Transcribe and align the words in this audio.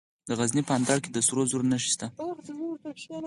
د 0.29 0.31
غزني 0.39 0.61
په 0.67 0.73
اندړ 0.77 0.97
کې 1.03 1.09
د 1.11 1.17
سرو 1.27 1.41
زرو 1.49 1.65
نښې 1.71 1.89
شته. 1.93 2.07